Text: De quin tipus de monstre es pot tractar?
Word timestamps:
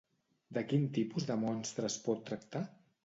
De 0.57 0.63
quin 0.71 0.87
tipus 0.95 1.27
de 1.33 1.37
monstre 1.43 1.89
es 1.93 1.99
pot 2.09 2.25
tractar? 2.31 2.65